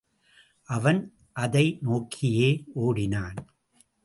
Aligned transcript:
அவன் 0.63 1.13
அதை 1.33 1.77
நோக்கியே 1.81 2.63
ஒடினான். 2.75 3.37